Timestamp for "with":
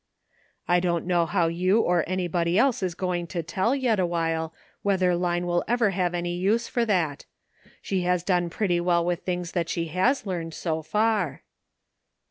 9.05-9.19